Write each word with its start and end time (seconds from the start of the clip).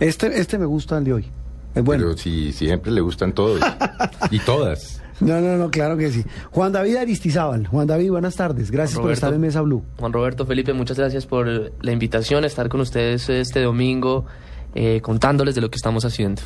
Este, 0.00 0.38
este 0.38 0.58
me 0.58 0.66
gusta 0.66 0.98
el 0.98 1.04
de 1.04 1.12
hoy. 1.12 1.24
Es 1.74 1.82
bueno. 1.82 2.04
Pero 2.04 2.16
si, 2.16 2.52
si 2.52 2.66
siempre 2.66 2.92
le 2.92 3.00
gustan 3.00 3.32
todos 3.32 3.60
y 4.30 4.38
todas. 4.40 5.02
No, 5.20 5.40
no, 5.40 5.56
no, 5.56 5.70
claro 5.70 5.96
que 5.96 6.10
sí. 6.10 6.24
Juan 6.50 6.72
David 6.72 6.96
Aristizábal. 6.96 7.66
Juan 7.66 7.86
David, 7.86 8.10
buenas 8.10 8.34
tardes. 8.34 8.70
Gracias 8.70 8.98
por 8.98 9.12
estar 9.12 9.32
en 9.32 9.40
Mesa 9.40 9.60
Blue. 9.60 9.84
Juan 9.98 10.12
Roberto 10.12 10.44
Felipe, 10.44 10.72
muchas 10.72 10.98
gracias 10.98 11.26
por 11.26 11.46
la 11.46 11.92
invitación 11.92 12.44
a 12.44 12.46
estar 12.46 12.68
con 12.68 12.80
ustedes 12.80 13.28
este 13.28 13.62
domingo 13.62 14.24
eh, 14.74 15.00
contándoles 15.02 15.54
de 15.54 15.60
lo 15.60 15.70
que 15.70 15.76
estamos 15.76 16.04
haciendo. 16.04 16.42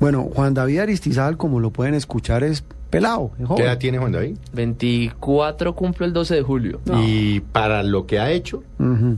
Bueno, 0.00 0.28
Juan 0.34 0.52
David 0.52 0.80
Aristizábal, 0.80 1.36
como 1.36 1.60
lo 1.60 1.70
pueden 1.70 1.94
escuchar, 1.94 2.42
es 2.42 2.64
pelado, 2.90 3.30
es 3.38 3.46
¿Qué 3.56 3.62
edad 3.62 3.78
tiene 3.78 3.98
Juan 3.98 4.12
David? 4.12 4.36
24 4.52 5.74
cumplo 5.74 6.06
el 6.06 6.12
12 6.12 6.34
de 6.36 6.42
julio. 6.42 6.80
Y 7.04 7.40
para 7.40 7.82
lo 7.82 8.06
que 8.06 8.18
ha 8.18 8.30
hecho, 8.30 8.62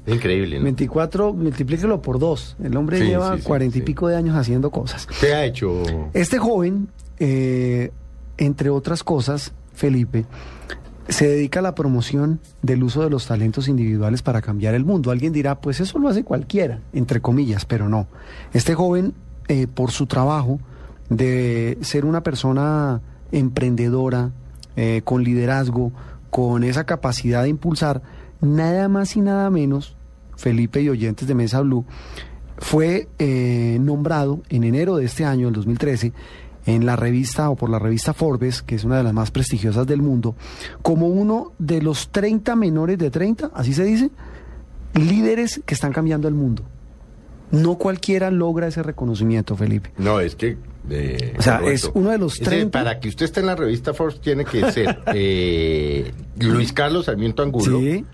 es 0.06 0.14
increíble, 0.14 0.58
¿no? 0.58 0.64
24, 0.64 1.32
multiplíquelo 1.32 2.02
por 2.02 2.18
dos. 2.18 2.56
El 2.62 2.76
hombre 2.76 2.98
Sí, 2.98 3.04
lleva 3.06 3.34
sí, 3.36 3.42
sí, 3.42 3.46
cuarenta 3.46 3.78
y 3.78 3.80
sí. 3.80 3.84
pico 3.86 4.08
de 4.08 4.16
años 4.16 4.36
haciendo 4.36 4.70
cosas. 4.70 5.06
¿Qué 5.20 5.34
ha 5.34 5.44
hecho? 5.44 5.82
Este 6.12 6.38
joven, 6.38 6.88
eh, 7.18 7.92
entre 8.38 8.70
otras 8.70 9.04
cosas, 9.04 9.52
Felipe, 9.74 10.24
se 11.08 11.28
dedica 11.28 11.60
a 11.60 11.62
la 11.62 11.74
promoción 11.74 12.40
del 12.62 12.82
uso 12.84 13.02
de 13.02 13.10
los 13.10 13.26
talentos 13.26 13.68
individuales 13.68 14.22
para 14.22 14.40
cambiar 14.42 14.74
el 14.74 14.84
mundo. 14.84 15.10
Alguien 15.10 15.32
dirá, 15.32 15.60
pues 15.60 15.80
eso 15.80 15.98
lo 15.98 16.08
hace 16.08 16.22
cualquiera, 16.24 16.80
entre 16.92 17.20
comillas, 17.20 17.64
pero 17.64 17.88
no. 17.88 18.06
Este 18.52 18.74
joven, 18.74 19.14
eh, 19.48 19.66
por 19.66 19.90
su 19.90 20.06
trabajo 20.06 20.60
de 21.08 21.78
ser 21.80 22.04
una 22.04 22.22
persona 22.22 23.00
emprendedora, 23.32 24.32
eh, 24.76 25.02
con 25.04 25.24
liderazgo, 25.24 25.92
con 26.30 26.64
esa 26.64 26.84
capacidad 26.84 27.42
de 27.42 27.48
impulsar, 27.48 28.02
nada 28.40 28.88
más 28.88 29.16
y 29.16 29.20
nada 29.20 29.50
menos, 29.50 29.96
Felipe 30.36 30.80
y 30.80 30.88
oyentes 30.88 31.26
de 31.28 31.34
Mesa 31.34 31.60
Blue, 31.60 31.84
fue 32.58 33.08
eh, 33.18 33.78
nombrado 33.80 34.42
en 34.48 34.64
enero 34.64 34.96
de 34.96 35.06
este 35.06 35.24
año, 35.24 35.48
el 35.48 35.54
2013, 35.54 36.12
en 36.66 36.86
la 36.86 36.96
revista 36.96 37.50
o 37.50 37.56
por 37.56 37.70
la 37.70 37.78
revista 37.78 38.12
Forbes, 38.12 38.62
que 38.62 38.74
es 38.74 38.84
una 38.84 38.98
de 38.98 39.02
las 39.02 39.14
más 39.14 39.30
prestigiosas 39.30 39.86
del 39.86 40.02
mundo, 40.02 40.34
como 40.82 41.08
uno 41.08 41.52
de 41.58 41.82
los 41.82 42.10
30 42.10 42.54
menores 42.56 42.98
de 42.98 43.10
30, 43.10 43.50
así 43.54 43.72
se 43.72 43.84
dice, 43.84 44.10
líderes 44.94 45.60
que 45.64 45.74
están 45.74 45.92
cambiando 45.92 46.28
el 46.28 46.34
mundo. 46.34 46.62
No 47.50 47.76
cualquiera 47.76 48.30
logra 48.30 48.68
ese 48.68 48.82
reconocimiento, 48.82 49.56
Felipe. 49.56 49.92
No, 49.98 50.20
es 50.20 50.36
que... 50.36 50.56
eh, 50.88 51.34
O 51.38 51.42
sea, 51.42 51.58
Roberto, 51.58 51.74
es 51.74 51.90
uno 51.94 52.10
de 52.10 52.18
los 52.18 52.34
ese, 52.34 52.44
30. 52.44 52.78
Para 52.78 53.00
que 53.00 53.08
usted 53.08 53.24
esté 53.26 53.40
en 53.40 53.46
la 53.46 53.56
revista 53.56 53.92
Forbes 53.94 54.20
tiene 54.20 54.44
que 54.44 54.70
ser 54.72 55.00
eh, 55.14 56.12
Luis 56.38 56.72
Carlos 56.72 57.06
Sarmiento 57.06 57.42
Angulo 57.42 57.78
Sí, 57.80 58.04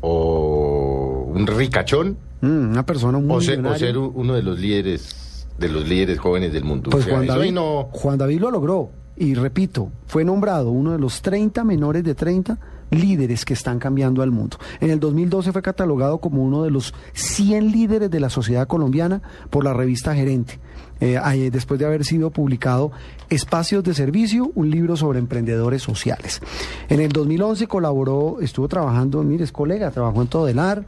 o 0.00 1.30
un 1.34 1.46
ricachón 1.46 2.18
mm, 2.40 2.70
una 2.70 2.86
persona 2.86 3.18
muy 3.18 3.36
o 3.36 3.40
ser, 3.40 3.64
o 3.66 3.76
ser 3.76 3.98
uno 3.98 4.34
de 4.34 4.42
los 4.42 4.58
líderes 4.58 5.24
de 5.58 5.68
los 5.68 5.88
líderes 5.88 6.18
jóvenes 6.18 6.52
del 6.52 6.64
mundo. 6.64 6.90
Pues 6.90 7.04
O 7.04 7.06
sea, 7.06 7.16
Juan 7.16 7.26
David, 7.26 7.52
no... 7.52 7.88
Juan 7.92 8.18
David 8.18 8.40
lo 8.40 8.50
logró. 8.50 8.90
Y 9.16 9.34
repito, 9.34 9.90
fue 10.06 10.24
nombrado 10.24 10.70
uno 10.70 10.92
de 10.92 10.98
los 10.98 11.22
30 11.22 11.62
menores 11.62 12.02
de 12.02 12.14
30 12.14 12.58
líderes 12.90 13.44
que 13.44 13.54
están 13.54 13.78
cambiando 13.78 14.22
al 14.22 14.30
mundo. 14.30 14.58
En 14.80 14.90
el 14.90 14.98
2012 15.00 15.52
fue 15.52 15.62
catalogado 15.62 16.18
como 16.18 16.42
uno 16.42 16.64
de 16.64 16.70
los 16.70 16.94
100 17.12 17.70
líderes 17.70 18.10
de 18.10 18.20
la 18.20 18.30
sociedad 18.30 18.66
colombiana 18.66 19.22
por 19.50 19.64
la 19.64 19.72
revista 19.72 20.14
Gerente. 20.14 20.58
Eh, 21.00 21.50
después 21.52 21.78
de 21.80 21.86
haber 21.86 22.04
sido 22.04 22.30
publicado 22.30 22.92
Espacios 23.28 23.82
de 23.84 23.94
Servicio, 23.94 24.50
un 24.54 24.70
libro 24.70 24.96
sobre 24.96 25.18
emprendedores 25.18 25.82
sociales. 25.82 26.40
En 26.88 27.00
el 27.00 27.10
2011 27.12 27.66
colaboró, 27.66 28.38
estuvo 28.40 28.68
trabajando, 28.68 29.22
mire, 29.22 29.44
es 29.44 29.52
colega, 29.52 29.90
trabajó 29.90 30.22
en 30.22 30.28
Todelar, 30.28 30.84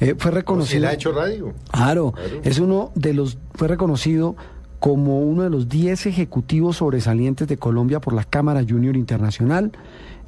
eh, 0.00 0.14
fue 0.18 0.30
¿Él 0.30 0.34
reconocido. 0.36 0.88
ha 0.88 0.92
hecho 0.94 1.12
radio? 1.12 1.52
Claro, 1.70 2.12
Claro. 2.12 2.40
es 2.42 2.58
uno 2.58 2.90
de 2.94 3.14
los, 3.14 3.38
fue 3.54 3.68
reconocido 3.68 4.34
como 4.80 5.20
uno 5.20 5.42
de 5.42 5.50
los 5.50 5.68
10 5.68 6.06
ejecutivos 6.06 6.78
sobresalientes 6.78 7.46
de 7.46 7.56
Colombia 7.56 8.00
por 8.00 8.12
la 8.12 8.24
Cámara 8.24 8.62
Junior 8.68 8.96
Internacional. 8.96 9.72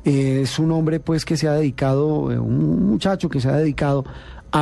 Eh, 0.04 0.40
es 0.42 0.58
un 0.60 0.70
hombre 0.70 1.00
pues 1.00 1.24
que 1.24 1.36
se 1.36 1.48
ha 1.48 1.52
dedicado, 1.54 2.30
eh, 2.30 2.38
un 2.38 2.86
muchacho 2.90 3.28
que 3.28 3.40
se 3.40 3.48
ha 3.48 3.56
dedicado 3.56 4.04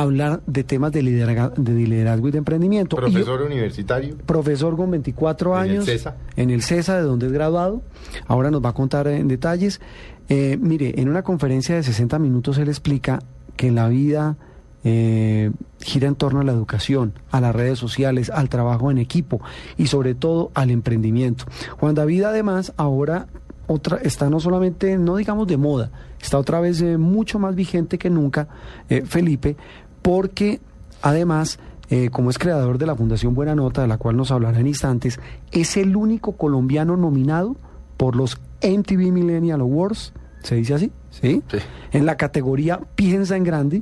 hablar 0.01 0.41
de 0.45 0.63
temas 0.63 0.91
de 0.91 1.01
liderazgo, 1.01 1.53
de 1.55 1.73
liderazgo 1.73 2.27
y 2.27 2.31
de 2.31 2.37
emprendimiento. 2.39 2.95
Profesor 2.95 3.41
universitario. 3.41 4.17
profesor 4.25 4.75
con 4.75 4.91
24 4.91 5.51
En 5.51 5.63
el 5.63 5.69
años 5.69 5.85
CESA. 5.85 6.15
en 6.35 6.49
el 6.49 6.61
CESA, 6.61 6.97
de 6.97 7.03
donde 7.03 7.27
es 7.27 7.31
graduado. 7.31 7.81
Ahora 8.27 8.51
nos 8.51 8.63
va 8.63 8.69
a 8.69 8.73
contar 8.73 9.07
en 9.07 9.27
detalles. 9.27 9.81
Eh, 10.29 10.57
mire, 10.59 10.99
en 10.99 11.09
una 11.09 11.23
conferencia 11.23 11.75
de 11.75 11.83
60 11.83 12.19
minutos 12.19 12.57
él 12.57 12.67
explica 12.67 13.19
que 13.55 13.71
la 13.71 13.87
vida 13.87 14.37
eh, 14.83 15.51
gira 15.81 16.07
en 16.07 16.15
torno 16.15 16.41
a 16.41 16.43
la 16.43 16.51
educación, 16.51 17.13
a 17.31 17.41
las 17.41 17.55
redes 17.55 17.79
sociales, 17.79 18.29
al 18.29 18.49
trabajo 18.49 18.91
en 18.91 18.97
equipo 18.97 19.41
y 19.77 19.87
sobre 19.87 20.13
todo 20.13 20.51
al 20.53 20.71
emprendimiento. 20.71 21.45
Juan 21.79 21.95
David 21.95 22.23
además 22.23 22.73
ahora 22.77 23.27
otra, 23.67 23.97
está 23.97 24.29
no 24.29 24.39
solamente, 24.39 24.97
no 24.97 25.15
digamos 25.15 25.47
de 25.47 25.57
moda, 25.57 25.89
está 26.21 26.37
otra 26.37 26.59
vez 26.59 26.81
eh, 26.81 26.97
mucho 26.97 27.39
más 27.39 27.55
vigente 27.55 27.97
que 27.97 28.09
nunca, 28.09 28.47
eh, 28.89 29.03
Felipe, 29.05 29.57
porque 30.05 30.59
además, 31.01 31.57
eh, 31.89 32.11
como 32.11 32.29
es 32.29 32.37
creador 32.37 32.77
de 32.77 32.85
la 32.85 32.95
Fundación 32.95 33.33
Buena 33.33 33.55
Nota, 33.55 33.81
de 33.81 33.87
la 33.87 33.97
cual 33.97 34.15
nos 34.15 34.29
hablará 34.29 34.59
en 34.59 34.67
instantes, 34.67 35.19
es 35.51 35.77
el 35.77 35.95
único 35.95 36.33
colombiano 36.33 36.95
nominado 36.95 37.55
por 37.97 38.15
los 38.15 38.39
MTV 38.61 39.11
Millennial 39.11 39.61
Awards, 39.61 40.13
¿se 40.43 40.53
dice 40.53 40.75
así? 40.75 40.91
¿Sí? 41.09 41.41
Sí. 41.49 41.57
En 41.91 42.05
la 42.05 42.17
categoría 42.17 42.79
Piensa 42.93 43.35
en 43.35 43.45
Grande, 43.45 43.81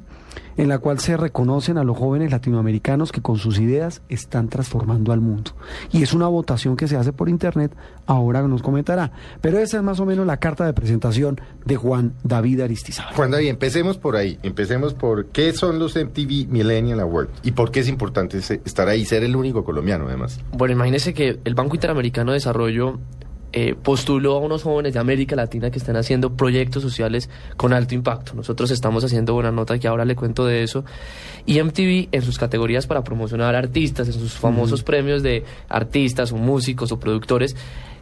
en 0.57 0.69
la 0.69 0.79
cual 0.79 0.99
se 0.99 1.17
reconocen 1.17 1.77
a 1.77 1.83
los 1.83 1.97
jóvenes 1.97 2.31
latinoamericanos 2.31 3.11
que 3.11 3.21
con 3.21 3.37
sus 3.37 3.59
ideas 3.59 4.01
están 4.09 4.49
transformando 4.49 5.11
al 5.11 5.21
mundo. 5.21 5.51
Y 5.91 6.03
es 6.03 6.13
una 6.13 6.27
votación 6.27 6.75
que 6.75 6.87
se 6.87 6.97
hace 6.97 7.13
por 7.13 7.29
internet, 7.29 7.75
ahora 8.05 8.41
nos 8.43 8.61
comentará. 8.61 9.11
Pero 9.41 9.59
esa 9.59 9.77
es 9.77 9.83
más 9.83 9.99
o 9.99 10.05
menos 10.05 10.25
la 10.25 10.37
carta 10.37 10.65
de 10.65 10.73
presentación 10.73 11.39
de 11.65 11.75
Juan 11.75 12.13
David 12.23 12.61
Aristizábal. 12.61 13.15
Juan 13.15 13.31
David, 13.31 13.49
empecemos 13.49 13.97
por 13.97 14.15
ahí. 14.15 14.39
Empecemos 14.43 14.93
por 14.93 15.27
qué 15.27 15.53
son 15.53 15.79
los 15.79 15.95
MTV 15.95 16.47
Millennial 16.49 16.99
Awards 16.99 17.31
y 17.43 17.51
por 17.51 17.71
qué 17.71 17.81
es 17.81 17.87
importante 17.87 18.37
estar 18.37 18.87
ahí, 18.87 19.05
ser 19.05 19.23
el 19.23 19.35
único 19.35 19.63
colombiano 19.63 20.07
además. 20.07 20.39
Bueno, 20.51 20.73
imagínese 20.73 21.13
que 21.13 21.39
el 21.43 21.55
Banco 21.55 21.75
Interamericano 21.75 22.31
de 22.31 22.37
Desarrollo 22.37 22.99
eh, 23.55 23.75
postuló 23.75 24.35
a 24.35 24.39
unos 24.39 24.63
jóvenes 24.63 24.93
de 24.93 24.99
América 24.99 25.35
Latina 25.35 25.69
que 25.69 25.77
están 25.77 25.95
haciendo 25.95 26.35
proyectos 26.35 26.81
sociales 26.81 27.29
con 27.55 27.71
alto 27.71 27.93
impacto. 27.93 28.33
Nosotros 28.33 28.71
estamos 28.71 29.03
haciendo 29.03 29.35
buena 29.35 29.51
nota 29.51 29.77
que 29.77 29.87
ahora 29.87 30.05
le 30.05 30.15
cuento 30.15 30.45
de 30.45 30.63
eso. 30.63 30.83
Y 31.45 31.61
MTV 31.61 32.09
en 32.11 32.21
sus 32.23 32.39
categorías 32.39 32.87
para 32.87 33.03
promocionar 33.03 33.55
artistas, 33.55 34.07
en 34.07 34.13
sus 34.13 34.33
famosos 34.33 34.81
premios 34.81 35.21
de 35.21 35.43
artistas 35.69 36.31
o 36.31 36.37
músicos 36.37 36.91
o 36.91 36.99
productores, 36.99 37.55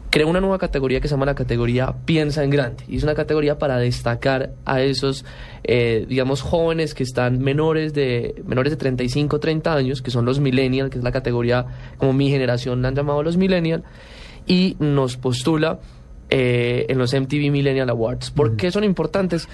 creó 0.10 0.28
una 0.28 0.42
nueva 0.42 0.58
categoría 0.58 1.00
que 1.00 1.08
se 1.08 1.16
llama 1.16 1.26
la 1.26 1.36
categoría 1.36 1.96
Piensa 2.06 2.44
en 2.44 2.50
Grande. 2.50 2.84
Y 2.88 2.98
es 2.98 3.04
una 3.04 3.16
categoría 3.16 3.58
para 3.58 3.78
destacar 3.78 4.52
a 4.66 4.82
esos, 4.82 5.26
eh, 5.64 6.06
digamos, 6.08 6.42
jóvenes 6.42 6.94
que 6.94 7.04
están 7.04 7.40
menores 7.40 7.94
de, 7.94 8.42
menores 8.46 8.72
de 8.72 8.78
35, 8.78 9.40
30 9.40 9.74
años, 9.74 10.02
que 10.02 10.12
son 10.12 10.26
los 10.26 10.40
millennials, 10.40 10.92
que 10.92 10.98
es 10.98 11.04
la 11.04 11.12
categoría 11.12 11.66
como 11.98 12.14
mi 12.14 12.30
generación 12.30 12.82
la 12.82 12.90
han 12.90 12.96
llamado 12.96 13.24
los 13.24 13.38
millennials, 13.38 13.84
y 14.46 14.76
nos 14.80 15.18
postula 15.18 15.80
eh, 16.30 16.86
en 16.88 16.98
los 16.98 17.14
MTV 17.14 17.52
Millennial 17.52 17.90
Awards. 17.90 18.32
¿Por 18.32 18.56
qué 18.56 18.72
son 18.72 18.84
importantes? 18.84 19.50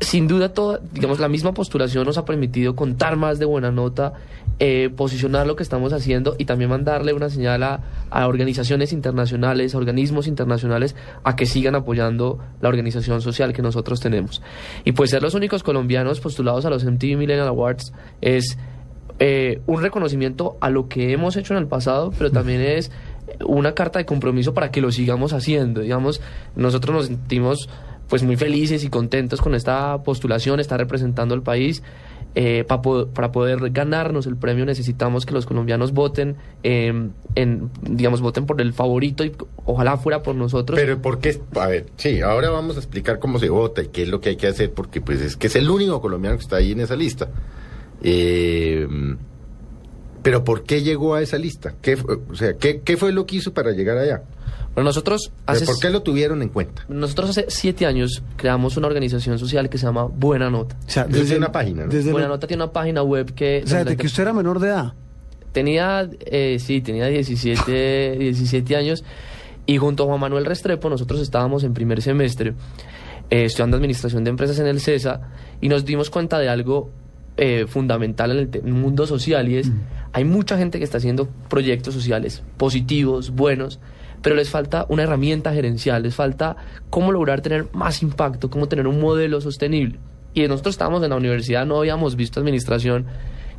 Sin 0.00 0.26
duda, 0.28 0.52
toda, 0.52 0.80
digamos, 0.92 1.18
la 1.18 1.28
misma 1.28 1.54
postulación 1.54 2.04
nos 2.04 2.18
ha 2.18 2.24
permitido 2.24 2.76
contar 2.76 3.16
más 3.16 3.38
de 3.38 3.46
buena 3.46 3.70
nota, 3.70 4.12
eh, 4.58 4.90
posicionar 4.94 5.46
lo 5.46 5.56
que 5.56 5.62
estamos 5.62 5.92
haciendo 5.92 6.34
y 6.36 6.44
también 6.44 6.68
mandarle 6.68 7.12
una 7.12 7.30
señal 7.30 7.62
a, 7.62 7.80
a 8.10 8.26
organizaciones 8.26 8.92
internacionales, 8.92 9.74
a 9.74 9.78
organismos 9.78 10.26
internacionales, 10.26 10.94
a 11.22 11.36
que 11.36 11.46
sigan 11.46 11.74
apoyando 11.74 12.38
la 12.60 12.68
organización 12.68 13.22
social 13.22 13.52
que 13.52 13.62
nosotros 13.62 14.00
tenemos. 14.00 14.42
Y 14.84 14.92
pues 14.92 15.10
ser 15.10 15.22
los 15.22 15.34
únicos 15.34 15.62
colombianos 15.62 16.20
postulados 16.20 16.66
a 16.66 16.70
los 16.70 16.84
MTV 16.84 17.16
Millennial 17.16 17.48
Awards 17.48 17.92
es 18.20 18.58
eh, 19.20 19.60
un 19.66 19.80
reconocimiento 19.80 20.56
a 20.60 20.70
lo 20.70 20.88
que 20.88 21.12
hemos 21.12 21.36
hecho 21.36 21.54
en 21.54 21.60
el 21.60 21.68
pasado, 21.68 22.12
pero 22.18 22.32
también 22.32 22.60
es 22.60 22.90
una 23.46 23.72
carta 23.72 23.98
de 23.98 24.06
compromiso 24.06 24.54
para 24.54 24.70
que 24.70 24.80
lo 24.80 24.92
sigamos 24.92 25.32
haciendo. 25.32 25.80
Digamos, 25.80 26.20
nosotros 26.56 26.94
nos 26.94 27.06
sentimos 27.06 27.68
pues 28.08 28.22
muy 28.22 28.36
felices 28.36 28.84
y 28.84 28.90
contentos 28.90 29.40
con 29.40 29.54
esta 29.54 30.02
postulación, 30.02 30.60
está 30.60 30.76
representando 30.76 31.34
al 31.34 31.42
país. 31.42 31.82
Eh, 32.36 32.64
pa 32.66 32.82
para 32.82 33.30
poder 33.30 33.70
ganarnos 33.70 34.26
el 34.26 34.36
premio 34.36 34.66
necesitamos 34.66 35.24
que 35.24 35.32
los 35.32 35.46
colombianos 35.46 35.92
voten, 35.92 36.34
eh, 36.64 36.92
en, 37.36 37.70
digamos, 37.82 38.20
voten 38.20 38.44
por 38.44 38.60
el 38.60 38.72
favorito 38.72 39.24
y 39.24 39.30
ojalá 39.64 39.96
fuera 39.98 40.24
por 40.24 40.34
nosotros. 40.34 40.76
Pero 40.76 41.00
¿por 41.00 41.20
qué? 41.20 41.40
A 41.54 41.68
ver, 41.68 41.86
sí, 41.96 42.22
ahora 42.22 42.50
vamos 42.50 42.74
a 42.74 42.80
explicar 42.80 43.20
cómo 43.20 43.38
se 43.38 43.50
vota 43.50 43.82
y 43.82 43.88
qué 43.88 44.02
es 44.02 44.08
lo 44.08 44.20
que 44.20 44.30
hay 44.30 44.36
que 44.36 44.48
hacer, 44.48 44.72
porque 44.72 45.00
pues 45.00 45.20
es 45.20 45.36
que 45.36 45.46
es 45.46 45.54
el 45.54 45.70
único 45.70 46.00
colombiano 46.00 46.36
que 46.36 46.42
está 46.42 46.56
ahí 46.56 46.72
en 46.72 46.80
esa 46.80 46.96
lista. 46.96 47.28
Eh, 48.02 48.88
pero 50.24 50.42
¿por 50.42 50.64
qué 50.64 50.82
llegó 50.82 51.14
a 51.14 51.22
esa 51.22 51.38
lista? 51.38 51.74
¿Qué, 51.80 51.96
fu- 51.96 52.20
o 52.28 52.34
sea, 52.34 52.54
¿qué, 52.54 52.80
qué 52.80 52.96
fue 52.96 53.12
lo 53.12 53.24
que 53.26 53.36
hizo 53.36 53.52
para 53.54 53.70
llegar 53.70 53.96
allá? 53.98 54.22
Bueno, 54.74 54.88
nosotros 54.88 55.30
hace 55.46 55.64
¿Por 55.66 55.78
qué 55.78 55.88
lo 55.90 56.02
tuvieron 56.02 56.42
en 56.42 56.48
cuenta? 56.48 56.84
Nosotros 56.88 57.30
hace 57.30 57.44
siete 57.46 57.86
años 57.86 58.24
creamos 58.36 58.76
una 58.76 58.88
organización 58.88 59.38
social 59.38 59.68
que 59.70 59.78
se 59.78 59.86
llama 59.86 60.06
Buena 60.06 60.50
Nota. 60.50 60.76
O 60.84 60.90
sea, 60.90 61.04
Desde 61.04 61.36
una 61.36 61.52
página, 61.52 61.84
¿no? 61.84 61.92
desde 61.92 62.10
Buena 62.10 62.26
lo- 62.26 62.34
Nota 62.34 62.48
tiene 62.48 62.64
una 62.64 62.72
página 62.72 63.04
web 63.04 63.32
que... 63.34 63.62
o 63.64 63.68
sea, 63.68 63.78
donde 63.78 63.90
de 63.92 63.96
la 63.96 64.00
que 64.00 64.06
usted 64.08 64.22
era 64.24 64.32
menor 64.32 64.58
de 64.58 64.68
edad. 64.68 64.94
tenía, 65.52 66.08
eh, 66.26 66.58
sí, 66.58 66.80
tenía 66.80 67.06
17, 67.06 68.16
17 68.18 68.74
años 68.76 69.04
y 69.66 69.76
junto 69.78 70.02
a 70.02 70.06
Juan 70.06 70.18
Manuel 70.20 70.44
Restrepo 70.44 70.90
nosotros 70.90 71.20
estábamos 71.20 71.62
en 71.62 71.72
primer 71.72 72.02
semestre 72.02 72.54
eh, 73.30 73.44
estudiando 73.44 73.76
administración 73.76 74.24
de 74.24 74.30
empresas 74.30 74.58
en 74.58 74.66
el 74.66 74.80
CESA 74.80 75.20
y 75.60 75.68
nos 75.68 75.84
dimos 75.84 76.10
cuenta 76.10 76.38
de 76.40 76.48
algo 76.48 76.90
eh, 77.36 77.66
fundamental 77.66 78.30
en 78.30 78.38
el, 78.38 78.48
en 78.52 78.66
el 78.66 78.74
mundo 78.74 79.06
social 79.06 79.48
y 79.48 79.56
es, 79.56 79.70
hay 80.12 80.24
mucha 80.24 80.56
gente 80.56 80.78
que 80.78 80.84
está 80.84 80.98
haciendo 80.98 81.28
proyectos 81.48 81.94
sociales 81.94 82.42
positivos, 82.56 83.30
buenos, 83.30 83.80
pero 84.22 84.36
les 84.36 84.48
falta 84.48 84.86
una 84.88 85.02
herramienta 85.02 85.52
gerencial, 85.52 86.02
les 86.02 86.14
falta 86.14 86.56
cómo 86.90 87.12
lograr 87.12 87.40
tener 87.40 87.66
más 87.72 88.02
impacto, 88.02 88.48
cómo 88.50 88.68
tener 88.68 88.86
un 88.86 89.00
modelo 89.00 89.40
sostenible. 89.40 89.98
Y 90.32 90.46
nosotros 90.48 90.74
estábamos 90.74 91.02
en 91.02 91.10
la 91.10 91.16
universidad, 91.16 91.66
no 91.66 91.78
habíamos 91.78 92.16
visto 92.16 92.40
administración 92.40 93.06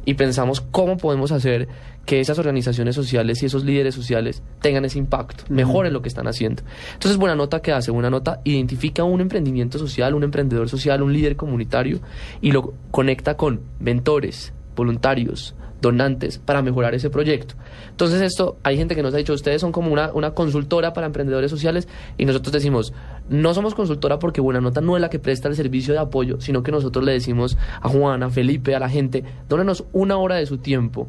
y 0.05 0.13
pensamos 0.13 0.61
cómo 0.61 0.97
podemos 0.97 1.31
hacer 1.31 1.67
que 2.05 2.19
esas 2.19 2.37
organizaciones 2.39 2.95
sociales 2.95 3.41
y 3.41 3.47
esos 3.47 3.65
líderes 3.65 3.95
sociales 3.95 4.43
tengan 4.61 4.85
ese 4.85 4.99
impacto, 4.99 5.43
mejoren 5.49 5.91
lo 5.91 6.01
que 6.01 6.07
están 6.07 6.27
haciendo. 6.27 6.63
Entonces, 6.93 7.17
buena 7.17 7.35
nota 7.35 7.61
que 7.61 7.71
hace, 7.71 7.91
buena 7.91 8.11
nota 8.11 8.41
identifica 8.43 9.03
un 9.03 9.21
emprendimiento 9.21 9.79
social, 9.79 10.13
un 10.13 10.23
emprendedor 10.23 10.69
social, 10.69 11.01
un 11.01 11.11
líder 11.11 11.35
comunitario 11.35 11.99
y 12.41 12.51
lo 12.51 12.73
conecta 12.91 13.35
con 13.35 13.61
mentores, 13.79 14.53
voluntarios, 14.75 15.55
donantes 15.81 16.37
para 16.37 16.61
mejorar 16.61 16.95
ese 16.95 17.09
proyecto. 17.09 17.55
Entonces 17.89 18.21
esto, 18.21 18.57
hay 18.63 18.77
gente 18.77 18.95
que 18.95 19.03
nos 19.03 19.13
ha 19.13 19.17
dicho, 19.17 19.33
ustedes 19.33 19.61
son 19.61 19.71
como 19.71 19.91
una, 19.91 20.11
una 20.13 20.31
consultora 20.31 20.93
para 20.93 21.07
emprendedores 21.07 21.51
sociales 21.51 21.87
y 22.17 22.25
nosotros 22.25 22.53
decimos, 22.53 22.93
no 23.29 23.53
somos 23.53 23.75
consultora 23.75 24.19
porque 24.19 24.41
Buena 24.41 24.61
Nota 24.61 24.81
no 24.81 24.95
es 24.95 25.01
la 25.01 25.09
que 25.09 25.19
presta 25.19 25.47
el 25.47 25.55
servicio 25.55 25.93
de 25.93 25.99
apoyo, 25.99 26.39
sino 26.41 26.63
que 26.63 26.71
nosotros 26.71 27.03
le 27.05 27.13
decimos 27.13 27.57
a 27.81 27.89
Juan, 27.89 28.23
a 28.23 28.29
Felipe, 28.29 28.75
a 28.75 28.79
la 28.79 28.89
gente, 28.89 29.23
dónenos 29.49 29.85
una 29.93 30.17
hora 30.17 30.35
de 30.35 30.45
su 30.45 30.57
tiempo, 30.57 31.07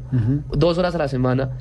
dos 0.51 0.77
horas 0.77 0.95
a 0.95 0.97
la 0.97 1.07
semana, 1.07 1.51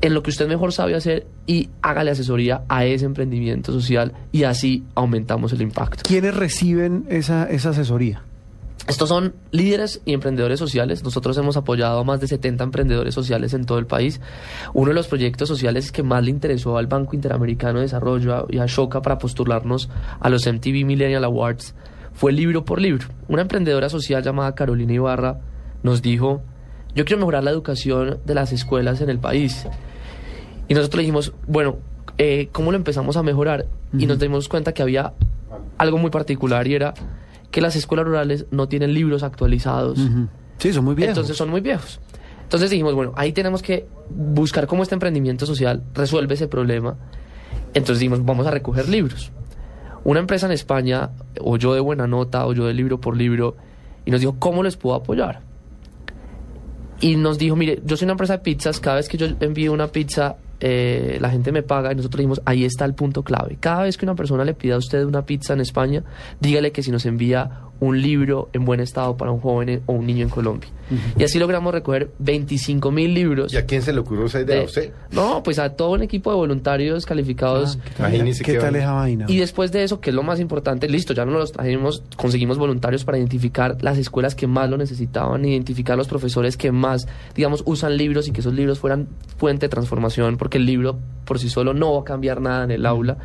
en 0.00 0.12
lo 0.12 0.22
que 0.22 0.30
usted 0.30 0.46
mejor 0.46 0.72
sabe 0.72 0.94
hacer 0.94 1.26
y 1.46 1.70
hágale 1.80 2.10
asesoría 2.10 2.62
a 2.68 2.84
ese 2.84 3.06
emprendimiento 3.06 3.72
social 3.72 4.12
y 4.32 4.44
así 4.44 4.84
aumentamos 4.94 5.52
el 5.52 5.62
impacto. 5.62 6.02
¿Quiénes 6.06 6.36
reciben 6.36 7.06
esa, 7.08 7.44
esa 7.44 7.70
asesoría? 7.70 8.22
Estos 8.86 9.08
son 9.08 9.34
líderes 9.50 10.02
y 10.04 10.12
emprendedores 10.12 10.58
sociales. 10.58 11.02
Nosotros 11.02 11.38
hemos 11.38 11.56
apoyado 11.56 12.00
a 12.00 12.04
más 12.04 12.20
de 12.20 12.28
70 12.28 12.64
emprendedores 12.64 13.14
sociales 13.14 13.54
en 13.54 13.64
todo 13.64 13.78
el 13.78 13.86
país. 13.86 14.20
Uno 14.74 14.88
de 14.88 14.94
los 14.94 15.08
proyectos 15.08 15.48
sociales 15.48 15.90
que 15.90 16.02
más 16.02 16.22
le 16.22 16.30
interesó 16.30 16.76
al 16.76 16.86
Banco 16.86 17.14
Interamericano 17.14 17.78
de 17.78 17.86
Desarrollo 17.86 18.46
y 18.50 18.58
a 18.58 18.66
Shoca 18.66 19.00
para 19.00 19.16
postularnos 19.16 19.88
a 20.20 20.28
los 20.28 20.46
MTV 20.46 20.84
Millennial 20.84 21.24
Awards 21.24 21.74
fue 22.12 22.32
libro 22.32 22.66
por 22.66 22.80
libro. 22.80 23.08
Una 23.26 23.42
emprendedora 23.42 23.88
social 23.88 24.22
llamada 24.22 24.54
Carolina 24.54 24.92
Ibarra 24.92 25.40
nos 25.82 26.02
dijo, 26.02 26.42
yo 26.94 27.04
quiero 27.06 27.20
mejorar 27.20 27.42
la 27.42 27.50
educación 27.50 28.18
de 28.24 28.34
las 28.34 28.52
escuelas 28.52 29.00
en 29.00 29.08
el 29.08 29.18
país. 29.18 29.66
Y 30.68 30.74
nosotros 30.74 30.98
le 30.98 31.02
dijimos, 31.02 31.32
bueno, 31.46 31.78
eh, 32.18 32.48
¿cómo 32.52 32.70
lo 32.70 32.76
empezamos 32.76 33.16
a 33.16 33.22
mejorar? 33.22 33.66
Y 33.96 34.06
nos 34.06 34.18
dimos 34.18 34.48
cuenta 34.48 34.72
que 34.72 34.82
había 34.82 35.14
algo 35.78 35.98
muy 35.98 36.10
particular 36.10 36.66
y 36.66 36.74
era 36.74 36.94
que 37.54 37.60
las 37.60 37.76
escuelas 37.76 38.04
rurales 38.04 38.46
no 38.50 38.66
tienen 38.66 38.92
libros 38.94 39.22
actualizados. 39.22 39.96
Sí, 40.58 40.72
son 40.72 40.84
muy 40.84 40.96
viejos. 40.96 41.10
Entonces 41.10 41.36
son 41.36 41.50
muy 41.50 41.60
viejos. 41.60 42.00
Entonces 42.42 42.68
dijimos, 42.68 42.94
bueno, 42.94 43.12
ahí 43.14 43.32
tenemos 43.32 43.62
que 43.62 43.86
buscar 44.10 44.66
cómo 44.66 44.82
este 44.82 44.96
emprendimiento 44.96 45.46
social 45.46 45.84
resuelve 45.94 46.34
ese 46.34 46.48
problema. 46.48 46.96
Entonces 47.72 48.00
dijimos, 48.00 48.24
vamos 48.24 48.48
a 48.48 48.50
recoger 48.50 48.88
libros. 48.88 49.30
Una 50.02 50.18
empresa 50.18 50.46
en 50.46 50.52
España, 50.52 51.10
o 51.40 51.56
yo 51.56 51.74
de 51.74 51.78
buena 51.78 52.08
nota, 52.08 52.44
o 52.44 52.54
yo 52.54 52.66
de 52.66 52.74
libro 52.74 53.00
por 53.00 53.16
libro, 53.16 53.54
y 54.04 54.10
nos 54.10 54.18
dijo, 54.18 54.34
¿cómo 54.40 54.64
les 54.64 54.76
puedo 54.76 54.96
apoyar? 54.96 55.42
Y 57.00 57.14
nos 57.14 57.38
dijo, 57.38 57.54
mire, 57.54 57.80
yo 57.84 57.96
soy 57.96 58.06
una 58.06 58.14
empresa 58.14 58.32
de 58.32 58.38
pizzas, 58.40 58.80
cada 58.80 58.96
vez 58.96 59.08
que 59.08 59.16
yo 59.16 59.28
envío 59.38 59.72
una 59.72 59.86
pizza, 59.86 60.38
eh, 60.66 61.18
la 61.20 61.28
gente 61.28 61.52
me 61.52 61.62
paga 61.62 61.92
y 61.92 61.94
nosotros 61.94 62.20
dijimos, 62.20 62.40
ahí 62.46 62.64
está 62.64 62.86
el 62.86 62.94
punto 62.94 63.22
clave. 63.22 63.58
Cada 63.60 63.82
vez 63.82 63.98
que 63.98 64.06
una 64.06 64.14
persona 64.14 64.46
le 64.46 64.54
pida 64.54 64.76
a 64.76 64.78
usted 64.78 65.04
una 65.04 65.26
pizza 65.26 65.52
en 65.52 65.60
España, 65.60 66.02
dígale 66.40 66.72
que 66.72 66.82
si 66.82 66.90
nos 66.90 67.04
envía 67.04 67.64
un 67.84 68.00
libro 68.02 68.48
en 68.52 68.64
buen 68.64 68.80
estado 68.80 69.16
para 69.16 69.30
un 69.30 69.40
joven 69.40 69.68
en- 69.68 69.82
o 69.86 69.92
un 69.92 70.06
niño 70.06 70.22
en 70.24 70.28
Colombia. 70.30 70.68
Y 71.16 71.24
así 71.24 71.38
logramos 71.38 71.72
recoger 71.72 72.10
25 72.18 72.90
mil 72.90 73.14
libros. 73.14 73.52
¿Y 73.52 73.56
a 73.56 73.64
quién 73.64 73.80
se 73.80 73.92
le 73.92 74.00
ocurrió 74.00 74.26
esa 74.26 74.40
idea? 74.40 74.56
de- 74.56 74.62
¿A 74.62 74.64
usted? 74.64 74.92
No, 75.12 75.42
pues 75.42 75.58
a 75.58 75.70
todo 75.70 75.92
un 75.92 76.02
equipo 76.02 76.30
de 76.30 76.36
voluntarios 76.36 77.06
calificados. 77.06 77.78
Ah, 77.80 77.84
¿qué 77.84 77.90
tal, 77.96 78.08
Imagínese 78.14 78.44
qué 78.44 78.54
tal 78.54 78.76
esa 78.76 78.92
vaina? 78.92 79.24
Y 79.28 79.38
después 79.38 79.72
de 79.72 79.82
eso, 79.82 80.00
que 80.00 80.10
es 80.10 80.16
lo 80.16 80.22
más 80.22 80.40
importante, 80.40 80.86
listo, 80.88 81.14
ya 81.14 81.24
no 81.24 81.32
los 81.32 81.52
trajimos, 81.52 82.02
conseguimos 82.16 82.58
voluntarios 82.58 83.04
para 83.04 83.16
identificar 83.16 83.78
las 83.80 83.96
escuelas 83.96 84.34
que 84.34 84.46
más 84.46 84.68
lo 84.68 84.76
necesitaban, 84.76 85.44
identificar 85.44 85.96
los 85.96 86.06
profesores 86.08 86.56
que 86.58 86.70
más, 86.70 87.06
digamos, 87.34 87.62
usan 87.66 87.96
libros 87.96 88.28
y 88.28 88.32
que 88.32 88.40
esos 88.40 88.52
libros 88.52 88.78
fueran 88.78 89.08
fuente 89.38 89.66
de 89.66 89.70
transformación, 89.70 90.36
porque 90.36 90.58
el 90.58 90.66
libro 90.66 90.98
por 91.24 91.38
sí 91.38 91.48
solo 91.48 91.74
no 91.74 91.94
va 91.94 92.00
a 92.00 92.04
cambiar 92.04 92.40
nada 92.40 92.64
en 92.64 92.70
el 92.70 92.86
aula. 92.86 93.18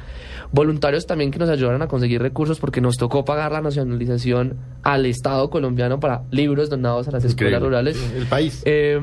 Voluntarios 0.52 1.06
también 1.06 1.32
que 1.32 1.40
nos 1.40 1.50
ayudaran 1.50 1.82
a 1.82 1.88
conseguir 1.88 2.22
recursos, 2.22 2.60
porque 2.60 2.82
nos 2.82 2.98
tocó 2.98 3.26
pagar 3.26 3.52
la 3.52 3.62
nacionalización 3.62 4.58
al 4.84 5.06
Estado 5.06 5.50
colombiano 5.50 6.00
para 6.00 6.24
libros 6.32 6.70
donados 6.70 7.08
a 7.08 7.12
las 7.12 7.24
escuelas 7.24 7.62
rurales. 7.62 8.12
El 8.16 8.26
país. 8.26 8.64
Eh, 8.66 9.00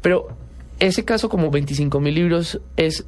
pero 0.00 0.28
ese 0.78 1.04
caso, 1.04 1.28
como 1.28 1.50
25 1.50 2.00
mil 2.00 2.14
libros, 2.14 2.60
es 2.76 3.06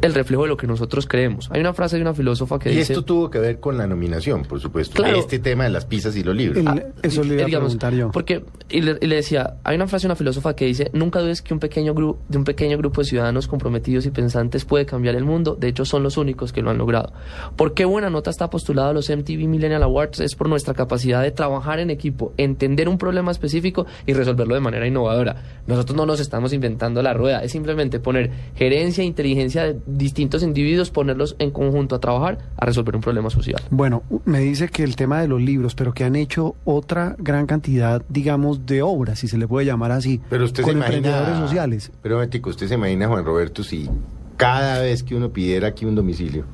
el 0.00 0.14
reflejo 0.14 0.42
de 0.42 0.48
lo 0.48 0.56
que 0.56 0.66
nosotros 0.66 1.06
creemos. 1.06 1.50
Hay 1.50 1.60
una 1.60 1.74
frase 1.74 1.96
de 1.96 2.02
una 2.02 2.14
filósofa 2.14 2.58
que 2.58 2.72
y 2.72 2.76
dice... 2.76 2.92
esto 2.94 3.04
tuvo 3.04 3.30
que 3.30 3.38
ver 3.38 3.60
con 3.60 3.76
la 3.76 3.86
nominación, 3.86 4.42
por 4.42 4.60
supuesto. 4.60 4.94
Claro. 4.96 5.18
Este 5.18 5.38
tema 5.38 5.64
de 5.64 5.70
las 5.70 5.84
pizzas 5.84 6.16
y 6.16 6.22
los 6.22 6.34
libros. 6.34 6.64
Ah, 6.66 6.76
eso 7.02 7.22
le 7.22 7.34
iba 7.34 7.42
a 7.42 7.46
digamos, 7.46 7.76
preguntar 7.76 7.94
yo. 7.94 8.10
Porque, 8.10 8.44
y 8.70 8.80
le, 8.80 8.96
y 9.00 9.06
le 9.06 9.16
decía, 9.16 9.56
hay 9.62 9.76
una 9.76 9.86
frase 9.86 10.04
de 10.04 10.08
una 10.08 10.16
filósofa 10.16 10.56
que 10.56 10.64
dice, 10.64 10.90
nunca 10.94 11.20
dudes 11.20 11.42
que 11.42 11.52
un 11.52 11.60
pequeño 11.60 11.94
grupo, 11.94 12.20
de 12.28 12.38
un 12.38 12.44
pequeño 12.44 12.78
grupo 12.78 13.02
de 13.02 13.08
ciudadanos 13.08 13.46
comprometidos 13.46 14.06
y 14.06 14.10
pensantes 14.10 14.64
puede 14.64 14.86
cambiar 14.86 15.16
el 15.16 15.24
mundo. 15.24 15.54
De 15.54 15.68
hecho, 15.68 15.84
son 15.84 16.02
los 16.02 16.16
únicos 16.16 16.52
que 16.52 16.62
lo 16.62 16.70
han 16.70 16.78
logrado. 16.78 17.12
¿Por 17.56 17.74
qué 17.74 17.84
Buena 17.84 18.08
Nota 18.08 18.30
está 18.30 18.48
postulado 18.48 18.90
a 18.90 18.92
los 18.94 19.10
MTV 19.10 19.46
Millennial 19.46 19.82
Awards? 19.82 20.20
Es 20.20 20.34
por 20.34 20.48
nuestra 20.48 20.72
capacidad 20.72 21.22
de 21.22 21.30
trabajar 21.30 21.78
en 21.78 21.90
equipo, 21.90 22.32
entender 22.38 22.88
un 22.88 22.96
problema 22.96 23.30
específico 23.30 23.86
y 24.06 24.14
resolverlo 24.14 24.54
de 24.54 24.60
manera 24.60 24.86
innovadora. 24.86 25.36
Nosotros 25.66 25.96
no 25.96 26.06
nos 26.06 26.20
estamos 26.20 26.52
inventando 26.52 27.02
la 27.02 27.12
rueda, 27.12 27.42
es 27.42 27.52
simplemente 27.52 28.00
poner 28.00 28.30
gerencia 28.54 29.02
e 29.02 29.06
inteligencia 29.06 29.64
de 29.64 29.73
distintos 29.86 30.42
individuos, 30.42 30.90
ponerlos 30.90 31.36
en 31.38 31.50
conjunto 31.50 31.94
a 31.94 32.00
trabajar 32.00 32.38
a 32.56 32.66
resolver 32.66 32.94
un 32.96 33.02
problema 33.02 33.30
social. 33.30 33.60
Bueno, 33.70 34.02
me 34.24 34.40
dice 34.40 34.68
que 34.68 34.82
el 34.82 34.96
tema 34.96 35.20
de 35.20 35.28
los 35.28 35.40
libros, 35.40 35.74
pero 35.74 35.92
que 35.94 36.04
han 36.04 36.16
hecho 36.16 36.54
otra 36.64 37.16
gran 37.18 37.46
cantidad, 37.46 38.02
digamos, 38.08 38.66
de 38.66 38.82
obras, 38.82 39.18
si 39.18 39.28
se 39.28 39.38
le 39.38 39.46
puede 39.48 39.66
llamar 39.66 39.92
así, 39.92 40.20
Pero 40.30 40.44
usted 40.44 40.62
con 40.62 40.72
se 40.72 40.78
imagina. 40.78 40.96
emprendedores 40.98 41.38
sociales. 41.38 41.92
Pero, 42.02 42.18
Mético, 42.18 42.50
usted 42.50 42.68
se 42.68 42.74
imagina, 42.74 43.08
Juan 43.08 43.24
Roberto, 43.24 43.62
si 43.64 43.88
cada 44.36 44.80
vez 44.80 45.02
que 45.02 45.14
uno 45.14 45.30
pidiera 45.30 45.68
aquí 45.68 45.84
un 45.84 45.94
domicilio, 45.94 46.44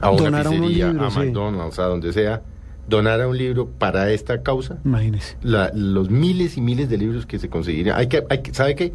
a 0.00 0.10
una 0.10 0.42
pizzería, 0.42 0.90
a 0.90 1.10
sí. 1.10 1.18
McDonald's, 1.18 1.78
a 1.78 1.84
donde 1.84 2.12
sea, 2.12 2.42
donara 2.86 3.26
un 3.26 3.38
libro 3.38 3.66
para 3.68 4.10
esta 4.10 4.42
causa, 4.42 4.76
Imagínese. 4.84 5.36
la- 5.42 5.70
los 5.74 6.10
miles 6.10 6.58
y 6.58 6.60
miles 6.60 6.90
de 6.90 6.98
libros 6.98 7.24
que 7.24 7.38
se 7.38 7.48
conseguirían. 7.48 7.96
Hay 7.98 8.08
que, 8.08 8.22
hay 8.28 8.42
que, 8.42 8.52
¿Sabe 8.52 8.74
qué? 8.74 8.92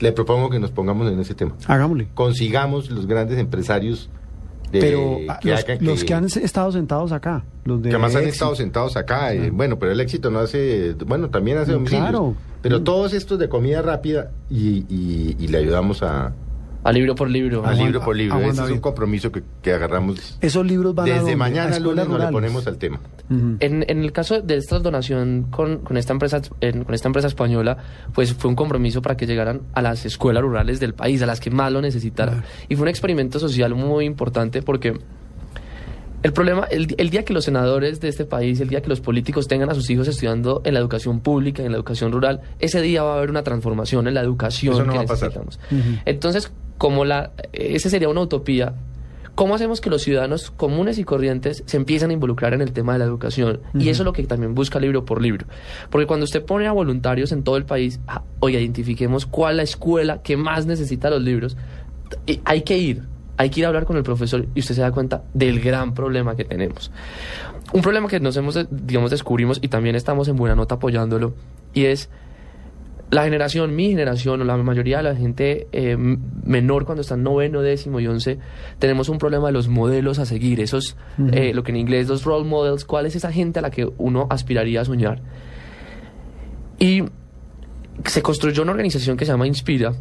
Le 0.00 0.12
propongo 0.12 0.50
que 0.50 0.58
nos 0.58 0.70
pongamos 0.70 1.10
en 1.12 1.18
ese 1.20 1.34
tema. 1.34 1.52
Hagámosle. 1.66 2.08
Consigamos 2.14 2.90
los 2.90 3.06
grandes 3.06 3.38
empresarios 3.38 4.10
de, 4.72 4.80
pero 4.80 5.18
ah, 5.28 5.38
que 5.40 5.50
los, 5.50 5.60
hagan 5.64 5.78
los 5.82 6.04
que 6.04 6.14
han 6.14 6.24
estado 6.24 6.72
sentados 6.72 7.12
acá, 7.12 7.44
los 7.64 7.82
de 7.82 7.90
que 7.90 7.98
más 7.98 8.16
han 8.16 8.24
estado 8.24 8.54
sentados 8.54 8.96
acá. 8.96 9.32
eh, 9.34 9.46
Ah. 9.46 9.50
bueno, 9.52 9.78
pero 9.78 9.92
el 9.92 10.00
éxito 10.00 10.30
no 10.30 10.38
hace. 10.40 10.94
Bueno, 11.06 11.28
también 11.30 11.58
hace 11.58 11.72
Mm, 11.72 11.74
domicilios. 11.74 12.04
claro. 12.08 12.34
Pero 12.62 12.80
Mm. 12.80 12.84
todos 12.84 13.12
estos 13.12 13.38
de 13.38 13.48
comida 13.48 13.82
rápida 13.82 14.30
y, 14.48 14.84
y- 14.88 15.36
y 15.38 15.48
le 15.48 15.58
ayudamos 15.58 16.02
a, 16.02 16.32
A 16.84 16.90
libro 16.92 17.14
por 17.14 17.30
libro. 17.30 17.64
a 17.64 17.72
libro 17.74 18.00
por 18.00 18.16
libro. 18.16 18.36
a 18.36 18.42
Ese 18.46 18.64
es 18.64 18.70
un 18.70 18.80
compromiso 18.80 19.30
que, 19.30 19.42
que 19.62 19.72
agarramos. 19.72 20.36
Esos 20.40 20.66
libros 20.66 20.94
van 20.94 21.08
a 21.10 21.14
Desde? 21.14 21.32
A 21.32 21.36
mañana 21.36 21.70
escuelas 21.70 22.06
lunes 22.06 22.08
nos 22.08 22.26
le 22.26 22.32
ponemos 22.32 22.66
al 22.66 22.76
tema. 22.78 23.00
En, 23.30 23.84
en 23.88 24.02
el 24.02 24.12
caso 24.12 24.40
de 24.40 24.56
esta 24.56 24.78
donación 24.80 25.46
con, 25.50 25.78
con 25.78 25.96
esta 25.96 26.12
empresa 26.12 26.42
en- 26.60 26.84
con 26.84 26.94
esta 26.94 27.08
empresa 27.08 27.28
española, 27.28 27.78
pues 28.12 28.34
fue 28.34 28.50
un 28.50 28.56
compromiso 28.56 29.00
para 29.00 29.16
que 29.16 29.26
llegaran 29.26 29.62
a 29.74 29.80
las 29.82 30.04
escuelas 30.04 30.42
rurales 30.42 30.80
del 30.80 30.92
país, 30.94 31.22
a 31.22 31.26
las 31.26 31.38
que 31.40 31.50
más 31.50 31.72
lo 31.72 31.80
necesitaran. 31.80 32.40
Claro. 32.40 32.48
Y 32.68 32.74
fue 32.76 32.82
un 32.82 32.88
experimento 32.88 33.38
social 33.38 33.74
muy 33.74 34.04
importante 34.04 34.60
porque 34.62 34.98
el 36.24 36.32
problema, 36.32 36.64
el, 36.70 36.94
el 36.98 37.10
día 37.10 37.24
que 37.24 37.32
los 37.32 37.44
senadores 37.44 38.00
de 38.00 38.08
este 38.08 38.24
país, 38.24 38.60
el 38.60 38.68
día 38.68 38.80
que 38.80 38.88
los 38.88 39.00
políticos 39.00 39.48
tengan 39.48 39.70
a 39.70 39.74
sus 39.74 39.90
hijos 39.90 40.06
estudiando 40.06 40.62
en 40.64 40.74
la 40.74 40.80
educación 40.80 41.18
pública, 41.20 41.64
en 41.64 41.72
la 41.72 41.78
educación 41.78 42.12
rural, 42.12 42.42
ese 42.60 42.80
día 42.80 43.02
va 43.02 43.14
a 43.14 43.16
haber 43.18 43.30
una 43.30 43.42
transformación 43.42 44.06
en 44.06 44.14
la 44.14 44.20
educación 44.20 44.74
Eso 44.74 44.84
no 44.84 44.92
que 44.92 44.98
va 44.98 45.04
a 45.04 45.06
pasar. 45.08 45.30
necesitamos. 45.30 45.58
Entonces, 46.04 46.52
como 46.82 47.04
la, 47.04 47.30
ese 47.52 47.90
sería 47.90 48.08
una 48.08 48.22
utopía, 48.22 48.74
¿cómo 49.36 49.54
hacemos 49.54 49.80
que 49.80 49.88
los 49.88 50.02
ciudadanos 50.02 50.50
comunes 50.50 50.98
y 50.98 51.04
corrientes 51.04 51.62
se 51.64 51.76
empiecen 51.76 52.10
a 52.10 52.12
involucrar 52.12 52.54
en 52.54 52.60
el 52.60 52.72
tema 52.72 52.94
de 52.94 52.98
la 52.98 53.04
educación? 53.04 53.60
Y 53.72 53.88
eso 53.88 54.02
es 54.02 54.04
lo 54.04 54.12
que 54.12 54.24
también 54.24 54.56
busca 54.56 54.80
libro 54.80 55.04
por 55.04 55.22
libro. 55.22 55.46
Porque 55.90 56.08
cuando 56.08 56.24
usted 56.24 56.44
pone 56.44 56.66
a 56.66 56.72
voluntarios 56.72 57.30
en 57.30 57.44
todo 57.44 57.56
el 57.56 57.66
país, 57.66 58.00
ah, 58.08 58.24
oye, 58.40 58.60
identifiquemos 58.60 59.26
cuál 59.26 59.52
es 59.52 59.56
la 59.58 59.62
escuela 59.62 60.22
que 60.22 60.36
más 60.36 60.66
necesita 60.66 61.08
los 61.08 61.22
libros, 61.22 61.56
y 62.26 62.40
hay 62.44 62.62
que 62.62 62.76
ir. 62.76 63.04
Hay 63.36 63.50
que 63.50 63.60
ir 63.60 63.66
a 63.66 63.68
hablar 63.68 63.84
con 63.84 63.96
el 63.96 64.02
profesor 64.02 64.46
y 64.52 64.58
usted 64.58 64.74
se 64.74 64.80
da 64.80 64.90
cuenta 64.90 65.22
del 65.34 65.60
gran 65.60 65.94
problema 65.94 66.34
que 66.34 66.44
tenemos. 66.44 66.90
Un 67.72 67.82
problema 67.82 68.08
que 68.08 68.18
nos 68.18 68.36
hemos, 68.36 68.58
digamos, 68.72 69.12
descubrimos 69.12 69.60
y 69.62 69.68
también 69.68 69.94
estamos 69.94 70.26
en 70.26 70.34
buena 70.34 70.56
nota 70.56 70.74
apoyándolo 70.74 71.32
y 71.74 71.84
es 71.84 72.10
la 73.12 73.24
generación, 73.24 73.76
mi 73.76 73.90
generación 73.90 74.40
o 74.40 74.44
la 74.44 74.56
mayoría 74.56 74.96
de 74.96 75.02
la 75.02 75.14
gente 75.14 75.68
eh, 75.72 75.98
menor 75.98 76.86
cuando 76.86 77.02
está 77.02 77.14
en 77.14 77.22
noveno, 77.22 77.60
décimo 77.60 78.00
y 78.00 78.06
once, 78.06 78.38
tenemos 78.78 79.10
un 79.10 79.18
problema 79.18 79.48
de 79.48 79.52
los 79.52 79.68
modelos 79.68 80.18
a 80.18 80.24
seguir, 80.24 80.60
esos, 80.60 80.96
eh, 81.30 81.52
lo 81.52 81.62
que 81.62 81.72
en 81.72 81.76
inglés 81.76 82.08
los 82.08 82.24
role 82.24 82.48
models, 82.48 82.86
cuál 82.86 83.04
es 83.04 83.14
esa 83.14 83.30
gente 83.30 83.58
a 83.58 83.62
la 83.62 83.70
que 83.70 83.86
uno 83.98 84.26
aspiraría 84.30 84.80
a 84.80 84.86
soñar. 84.86 85.20
Y 86.78 87.02
se 88.06 88.22
construyó 88.22 88.62
una 88.62 88.72
organización 88.72 89.18
que 89.18 89.26
se 89.26 89.32
llama 89.32 89.46
Inspira, 89.46 89.92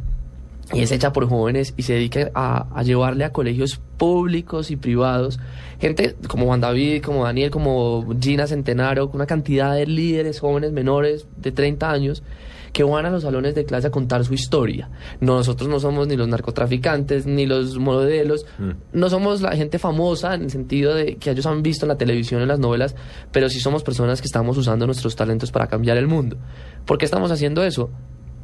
y 0.72 0.80
es 0.80 0.94
hecha 0.94 1.12
por 1.12 1.28
jóvenes 1.28 1.74
y 1.76 1.82
se 1.82 1.96
dedica 1.96 2.32
a, 2.34 2.82
llevarle 2.82 3.26
a 3.26 3.34
colegios 3.34 3.82
públicos 3.98 4.72
y 4.72 4.78
privados, 4.78 5.38
gente 5.82 6.16
como 6.30 6.46
Juan 6.46 6.62
David, 6.62 7.04
como 7.04 7.26
Daniel, 7.26 7.52
como 7.52 8.08
Gina 8.22 8.48
Centenaro, 8.48 9.12
una 9.14 9.26
cantidad 9.26 9.76
de 9.76 9.86
líderes 9.86 10.40
jóvenes 10.40 10.72
menores 10.72 11.28
de 11.36 11.52
30 11.52 11.92
años 11.92 12.24
que 12.74 12.84
van 12.84 13.06
a 13.06 13.10
los 13.10 13.24
salones 13.24 13.56
de 13.56 13.66
clase 13.66 13.88
a 13.88 13.92
contar 13.92 14.24
su 14.24 14.34
historia. 14.34 14.90
Nosotros 15.20 15.70
no 15.70 15.80
somos 15.80 16.08
ni 16.08 16.16
los 16.16 16.28
narcotraficantes, 16.28 17.26
ni 17.26 17.46
los 17.46 17.78
modelos, 17.78 18.46
mm. 18.60 18.72
no 18.94 19.10
somos 19.10 19.42
la 19.42 19.56
gente 19.56 19.80
famosa 19.80 20.34
en 20.36 20.44
el 20.44 20.52
sentido 20.52 20.94
de 20.94 21.18
que 21.18 21.32
ellos 21.32 21.46
han 21.46 21.64
visto 21.64 21.86
en 21.86 21.90
la 21.90 21.98
televisión, 21.98 22.42
en 22.42 22.48
las 22.48 22.60
novelas, 22.60 22.96
pero 23.32 23.50
sí 23.50 23.60
somos 23.60 23.84
personas 23.84 24.22
que 24.22 24.28
estamos 24.28 24.58
usando 24.58 24.86
nuestros 24.86 25.16
talentos 25.16 25.52
para 25.52 25.68
cambiar 25.68 25.98
el 25.98 26.08
mundo. 26.08 26.38
¿Por 26.86 26.98
qué 26.98 27.06
estamos 27.06 27.32
haciendo 27.32 27.64
eso? 27.64 27.90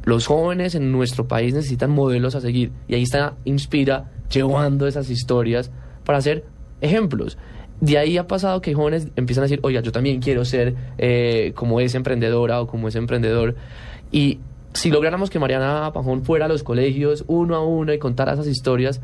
Los 0.04 0.26
jóvenes 0.26 0.74
en 0.74 0.92
nuestro 0.92 1.26
país 1.26 1.54
necesitan 1.54 1.90
modelos 1.90 2.34
a 2.34 2.40
seguir 2.40 2.72
y 2.86 2.94
ahí 2.94 3.02
está 3.02 3.36
Inspira 3.44 4.10
llevando 4.30 4.86
esas 4.86 5.10
historias 5.10 5.70
para 6.04 6.18
hacer 6.18 6.44
ejemplos. 6.80 7.36
De 7.80 7.96
ahí 7.96 8.18
ha 8.18 8.26
pasado 8.26 8.60
que 8.60 8.74
jóvenes 8.74 9.08
empiezan 9.14 9.42
a 9.42 9.46
decir, 9.46 9.60
oiga, 9.62 9.80
yo 9.80 9.92
también 9.92 10.20
quiero 10.20 10.44
ser 10.44 10.74
eh, 10.98 11.52
como 11.54 11.80
esa 11.80 11.96
emprendedora 11.96 12.60
o 12.60 12.66
como 12.66 12.88
ese 12.88 12.98
emprendedor. 12.98 13.54
Y 14.10 14.40
si 14.72 14.90
lográramos 14.90 15.30
que 15.30 15.38
Mariana 15.38 15.92
Pajón 15.92 16.24
fuera 16.24 16.46
a 16.46 16.48
los 16.48 16.62
colegios 16.62 17.24
uno 17.26 17.56
a 17.56 17.64
uno 17.64 17.92
y 17.92 17.98
contara 17.98 18.34
esas 18.34 18.46
historias, 18.46 19.00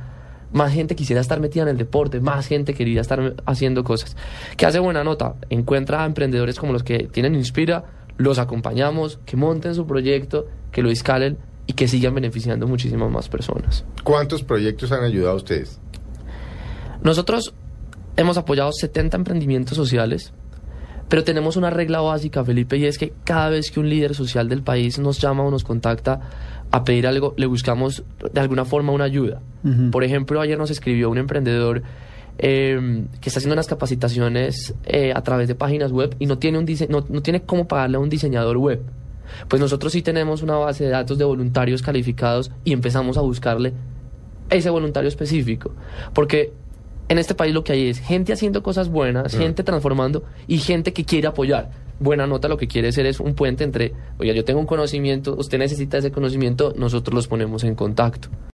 más 0.52 0.72
gente 0.72 0.94
quisiera 0.94 1.20
estar 1.20 1.40
metida 1.40 1.64
en 1.64 1.68
el 1.68 1.76
deporte, 1.76 2.20
más 2.20 2.46
gente 2.46 2.74
quería 2.74 3.00
estar 3.00 3.34
haciendo 3.44 3.82
cosas. 3.82 4.16
¿Qué 4.56 4.66
hace 4.66 4.78
buena 4.78 5.02
nota? 5.02 5.34
Encuentra 5.50 6.02
a 6.02 6.06
emprendedores 6.06 6.58
como 6.58 6.72
los 6.72 6.84
que 6.84 7.08
tienen 7.08 7.34
Inspira, 7.34 7.84
los 8.16 8.38
acompañamos, 8.38 9.18
que 9.26 9.36
monten 9.36 9.74
su 9.74 9.86
proyecto, 9.86 10.46
que 10.70 10.82
lo 10.82 10.90
escalen 10.90 11.38
y 11.66 11.72
que 11.72 11.88
sigan 11.88 12.14
beneficiando 12.14 12.68
muchísimas 12.68 13.10
más 13.10 13.28
personas. 13.28 13.84
¿Cuántos 14.04 14.44
proyectos 14.44 14.92
han 14.92 15.02
ayudado 15.02 15.32
a 15.32 15.36
ustedes? 15.36 15.80
Nosotros 17.02 17.52
hemos 18.16 18.38
apoyado 18.38 18.70
70 18.72 19.16
emprendimientos 19.16 19.76
sociales 19.76 20.32
pero 21.08 21.24
tenemos 21.24 21.56
una 21.56 21.70
regla 21.70 22.00
básica, 22.00 22.44
Felipe, 22.44 22.76
y 22.76 22.86
es 22.86 22.98
que 22.98 23.12
cada 23.24 23.50
vez 23.50 23.70
que 23.70 23.80
un 23.80 23.88
líder 23.88 24.14
social 24.14 24.48
del 24.48 24.62
país 24.62 24.98
nos 24.98 25.20
llama 25.20 25.44
o 25.44 25.50
nos 25.50 25.64
contacta 25.64 26.20
a 26.70 26.84
pedir 26.84 27.06
algo, 27.06 27.34
le 27.36 27.46
buscamos 27.46 28.04
de 28.32 28.40
alguna 28.40 28.64
forma 28.64 28.92
una 28.92 29.04
ayuda. 29.04 29.40
Por 29.92 30.04
ejemplo, 30.04 30.40
ayer 30.40 30.58
nos 30.58 30.70
escribió 30.70 31.08
un 31.10 31.18
emprendedor 31.18 31.82
eh, 32.38 33.06
que 33.20 33.28
está 33.28 33.38
haciendo 33.38 33.54
unas 33.54 33.68
capacitaciones 33.68 34.74
eh, 34.84 35.12
a 35.14 35.22
través 35.22 35.46
de 35.48 35.54
páginas 35.54 35.92
web 35.92 36.16
y 36.18 36.26
no 36.26 36.38
tiene, 36.38 36.58
un 36.58 36.66
no, 36.88 37.04
no 37.08 37.22
tiene 37.22 37.42
cómo 37.42 37.68
pagarle 37.68 37.96
a 37.96 38.00
un 38.00 38.08
diseñador 38.08 38.56
web. 38.56 38.82
Pues 39.48 39.60
nosotros 39.60 39.92
sí 39.92 40.02
tenemos 40.02 40.42
una 40.42 40.56
base 40.56 40.84
de 40.84 40.90
datos 40.90 41.16
de 41.18 41.24
voluntarios 41.24 41.82
calificados 41.82 42.50
y 42.64 42.72
empezamos 42.72 43.16
a 43.16 43.20
buscarle 43.20 43.72
ese 44.50 44.70
voluntario 44.70 45.08
específico. 45.08 45.72
Porque 46.12 46.52
en 47.08 47.18
este 47.18 47.34
país 47.34 47.54
lo 47.54 47.64
que 47.64 47.72
hay 47.72 47.88
es 47.88 47.98
gente 48.00 48.32
haciendo 48.32 48.62
cosas 48.62 48.88
buenas, 48.88 49.34
mm. 49.34 49.38
gente 49.38 49.62
transformando 49.62 50.24
y 50.46 50.58
gente 50.58 50.92
que 50.92 51.04
quiere 51.04 51.28
apoyar. 51.28 51.70
Buena 52.00 52.26
nota 52.26 52.48
lo 52.48 52.56
que 52.56 52.66
quiere 52.66 52.92
ser 52.92 53.06
es 53.06 53.20
un 53.20 53.34
puente 53.34 53.64
entre, 53.64 53.92
oye, 54.18 54.34
yo 54.34 54.44
tengo 54.44 54.60
un 54.60 54.66
conocimiento, 54.66 55.36
usted 55.36 55.58
necesita 55.58 55.98
ese 55.98 56.10
conocimiento, 56.10 56.74
nosotros 56.76 57.14
los 57.14 57.28
ponemos 57.28 57.62
en 57.64 57.74
contacto. 57.74 58.28